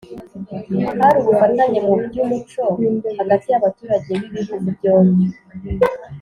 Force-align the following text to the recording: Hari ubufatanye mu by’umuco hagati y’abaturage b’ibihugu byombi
Hari 1.01 1.15
ubufatanye 1.21 1.79
mu 1.87 1.93
by’umuco 2.05 2.63
hagati 3.19 3.45
y’abaturage 3.49 4.09
b’ibihugu 4.19 4.67
byombi 4.77 5.25